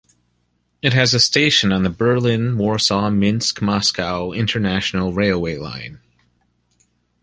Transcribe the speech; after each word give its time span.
It 0.81 0.93
has 0.93 1.13
a 1.13 1.19
station 1.19 1.71
on 1.71 1.83
the 1.83 1.91
Berlin-Warsaw-Minsk-Moscow 1.91 4.31
international 4.31 5.13
railway 5.13 5.57
line. 5.57 5.99